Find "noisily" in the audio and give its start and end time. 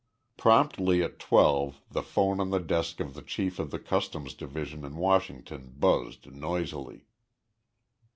6.31-7.05